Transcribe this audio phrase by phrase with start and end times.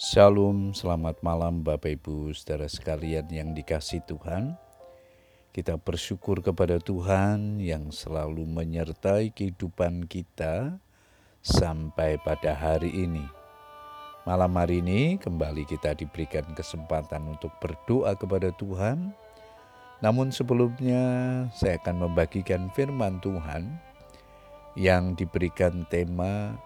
[0.00, 4.56] Shalom, selamat malam Bapak Ibu saudara sekalian yang dikasih Tuhan.
[5.52, 10.80] Kita bersyukur kepada Tuhan yang selalu menyertai kehidupan kita
[11.44, 13.28] sampai pada hari ini.
[14.24, 19.12] Malam hari ini kembali kita diberikan kesempatan untuk berdoa kepada Tuhan.
[20.00, 21.04] Namun sebelumnya
[21.52, 23.68] saya akan membagikan firman Tuhan
[24.80, 26.56] yang diberikan tema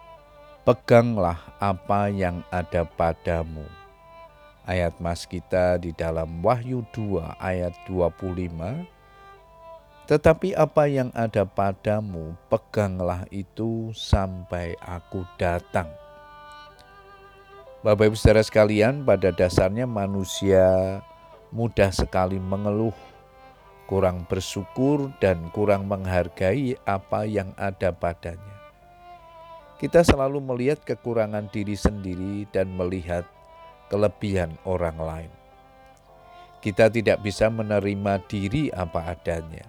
[0.65, 3.69] Peganglah apa yang ada padamu.
[4.65, 8.49] Ayat mas kita di dalam Wahyu 2 ayat 25.
[10.09, 15.85] Tetapi apa yang ada padamu, peganglah itu sampai aku datang.
[17.85, 20.97] Bapak Ibu saudara sekalian, pada dasarnya manusia
[21.53, 22.97] mudah sekali mengeluh,
[23.85, 28.54] kurang bersyukur dan kurang menghargai apa yang ada padanya.
[29.75, 33.27] Kita selalu melihat kekurangan diri sendiri dan melihat
[33.91, 35.31] kelebihan orang lain.
[36.63, 39.67] Kita tidak bisa menerima diri apa adanya.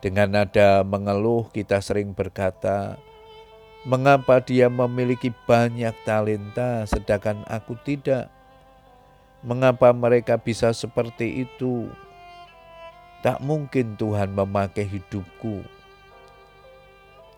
[0.00, 2.96] Dengan nada mengeluh, kita sering berkata,
[3.84, 8.32] "Mengapa dia memiliki banyak talenta, sedangkan aku tidak?
[9.44, 11.92] Mengapa mereka bisa seperti itu?
[13.20, 15.77] Tak mungkin Tuhan memakai hidupku."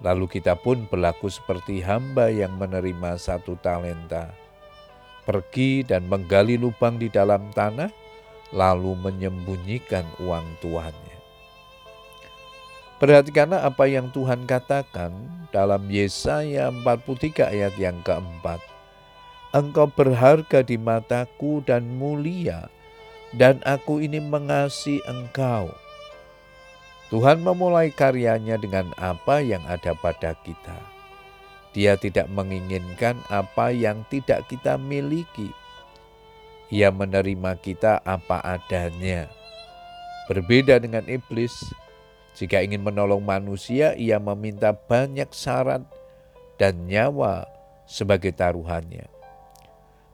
[0.00, 4.32] Lalu kita pun berlaku seperti hamba yang menerima satu talenta,
[5.28, 7.92] pergi dan menggali lubang di dalam tanah,
[8.56, 11.20] lalu menyembunyikan uang tuannya.
[12.96, 15.12] Perhatikanlah apa yang Tuhan katakan
[15.52, 18.60] dalam Yesaya 43 ayat yang keempat.
[19.52, 22.72] Engkau berharga di mataku dan mulia,
[23.36, 25.68] dan aku ini mengasihi engkau
[27.10, 30.78] Tuhan memulai karyanya dengan apa yang ada pada kita.
[31.74, 35.50] Dia tidak menginginkan apa yang tidak kita miliki.
[36.70, 39.26] Ia menerima kita apa adanya.
[40.30, 41.50] Berbeda dengan iblis,
[42.38, 45.82] jika ingin menolong manusia, ia meminta banyak syarat
[46.62, 47.42] dan nyawa
[47.90, 49.10] sebagai taruhannya.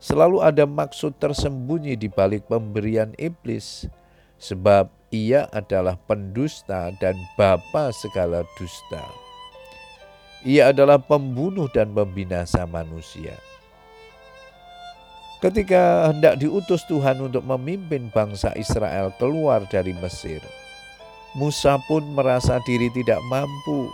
[0.00, 3.84] Selalu ada maksud tersembunyi di balik pemberian iblis,
[4.41, 9.03] sebab ia adalah pendusta dan bapa segala dusta.
[10.43, 13.34] Ia adalah pembunuh dan pembinasa manusia.
[15.43, 20.41] Ketika hendak diutus Tuhan untuk memimpin bangsa Israel keluar dari Mesir,
[21.37, 23.93] Musa pun merasa diri tidak mampu.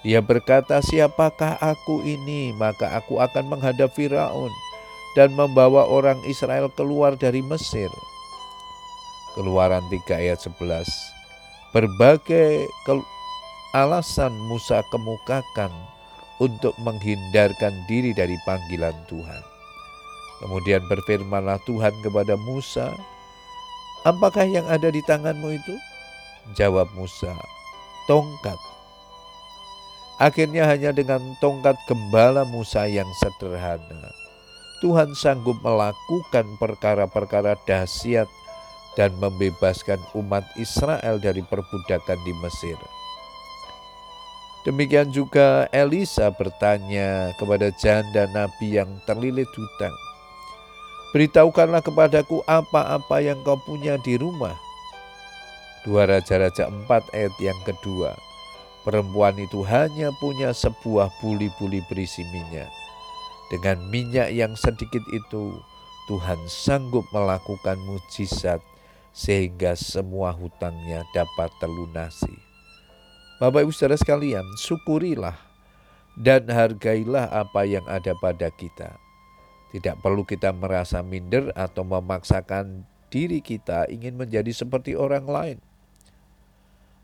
[0.00, 2.56] Dia berkata, "Siapakah aku ini?
[2.56, 4.48] Maka aku akan menghadap Firaun
[5.12, 7.92] dan membawa orang Israel keluar dari Mesir."
[9.38, 10.58] Keluaran 3 ayat 11.
[11.70, 12.66] Berbagai
[13.70, 15.70] alasan Musa kemukakan
[16.42, 19.42] untuk menghindarkan diri dari panggilan Tuhan.
[20.40, 22.90] Kemudian berfirmanlah Tuhan kepada Musa,
[24.00, 25.76] Apakah yang ada di tanganmu itu?
[26.56, 27.36] Jawab Musa,
[28.08, 28.56] tongkat.
[30.16, 34.08] Akhirnya hanya dengan tongkat gembala Musa yang sederhana,
[34.80, 38.24] Tuhan sanggup melakukan perkara-perkara dahsyat
[38.98, 42.78] dan membebaskan umat Israel dari perbudakan di Mesir.
[44.60, 49.96] Demikian juga Elisa bertanya kepada janda nabi yang terlilit hutang.
[51.16, 54.54] Beritahukanlah kepadaku apa-apa yang kau punya di rumah.
[55.80, 56.86] Dua Raja-Raja 4
[57.16, 58.12] ayat yang kedua.
[58.84, 62.68] Perempuan itu hanya punya sebuah buli-buli berisi minyak.
[63.48, 65.56] Dengan minyak yang sedikit itu,
[66.06, 68.60] Tuhan sanggup melakukan mujizat
[69.10, 72.34] sehingga semua hutangnya dapat terlunasi.
[73.40, 75.36] Bapak Ibu Saudara sekalian, syukurilah
[76.18, 79.00] dan hargailah apa yang ada pada kita.
[79.70, 85.58] Tidak perlu kita merasa minder atau memaksakan diri kita ingin menjadi seperti orang lain.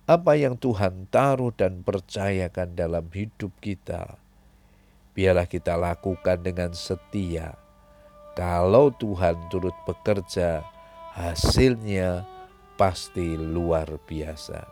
[0.06, 4.20] Apa yang Tuhan taruh dan percayakan dalam hidup kita,
[5.16, 7.58] biarlah kita lakukan dengan setia.
[8.36, 10.62] Kalau Tuhan turut bekerja,
[11.16, 12.28] hasilnya
[12.76, 14.68] pasti luar biasa.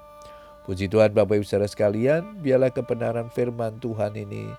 [0.68, 4.52] Puji Tuhan Bapak Ibu Saudara sekalian, biarlah kebenaran firman Tuhan ini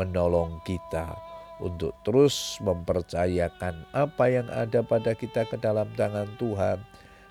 [0.00, 1.16] menolong kita
[1.60, 6.80] untuk terus mempercayakan apa yang ada pada kita ke dalam tangan Tuhan.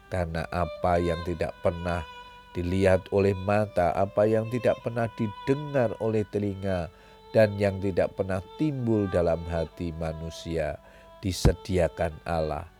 [0.09, 2.05] Karena apa yang tidak pernah
[2.53, 6.93] dilihat oleh mata, apa yang tidak pernah didengar oleh telinga,
[7.33, 10.77] dan yang tidak pernah timbul dalam hati manusia,
[11.25, 12.74] disediakan Allah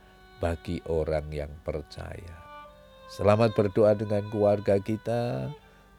[0.46, 2.38] bagi orang yang percaya.
[3.10, 5.50] Selamat berdoa dengan keluarga kita.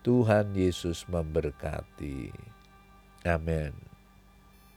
[0.07, 2.31] Tuhan Yesus memberkati.
[3.27, 3.86] Amin.